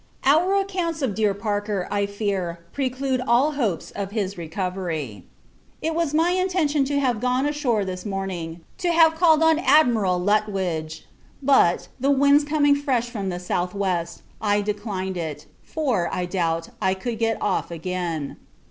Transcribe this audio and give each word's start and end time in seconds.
Our 0.23 0.59
accounts 0.59 1.03
of 1.03 1.13
dear 1.13 1.35
Parker, 1.35 1.87
I 1.91 2.07
fear, 2.07 2.65
preclude 2.73 3.21
all 3.27 3.51
hopes 3.51 3.91
of 3.91 4.09
his 4.09 4.35
recovery. 4.35 5.25
It 5.79 5.93
was 5.93 6.11
my 6.11 6.31
intention 6.31 6.85
to 6.85 6.99
have 6.99 7.19
gone 7.21 7.45
ashore 7.45 7.85
this 7.85 8.03
morning, 8.03 8.61
to 8.79 8.89
have 8.91 9.13
called 9.13 9.43
on 9.43 9.59
Admiral 9.59 10.19
Lutwidge: 10.19 11.05
but, 11.43 11.87
the 11.99 12.09
wind's 12.09 12.43
coming 12.43 12.73
fresh 12.75 13.11
from 13.11 13.29
the 13.29 13.35
S.W. 13.35 13.85
I 14.41 14.55
have 14.55 14.65
declined 14.65 15.17
it; 15.17 15.45
for, 15.61 16.09
I 16.11 16.25
doubt, 16.25 16.69
if 16.69 16.73
I 16.81 16.95
could 16.95 17.19
get 17.19 17.37
off 17.39 17.69
again. 17.69 18.37